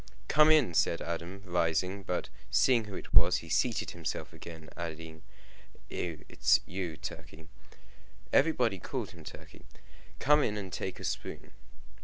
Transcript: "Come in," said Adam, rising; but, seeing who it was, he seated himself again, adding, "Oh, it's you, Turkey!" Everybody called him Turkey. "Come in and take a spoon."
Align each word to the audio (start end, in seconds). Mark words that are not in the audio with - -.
"Come 0.27 0.49
in," 0.49 0.73
said 0.73 0.99
Adam, 0.99 1.43
rising; 1.45 2.01
but, 2.01 2.29
seeing 2.49 2.85
who 2.85 2.95
it 2.95 3.13
was, 3.13 3.35
he 3.37 3.49
seated 3.49 3.91
himself 3.91 4.33
again, 4.33 4.71
adding, 4.75 5.21
"Oh, 5.91 6.17
it's 6.27 6.59
you, 6.65 6.97
Turkey!" 6.97 7.49
Everybody 8.33 8.79
called 8.79 9.11
him 9.11 9.23
Turkey. 9.23 9.61
"Come 10.17 10.41
in 10.41 10.57
and 10.57 10.73
take 10.73 10.99
a 10.99 11.03
spoon." 11.03 11.51